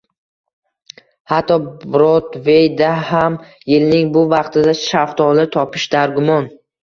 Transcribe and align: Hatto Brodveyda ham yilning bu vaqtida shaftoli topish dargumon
Hatto 1.33 1.57
Brodveyda 1.95 2.87
ham 3.11 3.37
yilning 3.73 4.09
bu 4.15 4.25
vaqtida 4.33 4.75
shaftoli 4.87 5.47
topish 5.57 5.87
dargumon 5.95 6.49